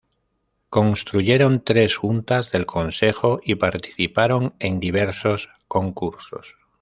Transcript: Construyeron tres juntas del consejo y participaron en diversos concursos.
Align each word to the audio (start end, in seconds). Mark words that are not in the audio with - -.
Construyeron 0.71 1.63
tres 1.63 1.95
juntas 1.95 2.51
del 2.51 2.65
consejo 2.65 3.39
y 3.43 3.53
participaron 3.53 4.55
en 4.57 4.79
diversos 4.79 5.47
concursos. 5.67 6.55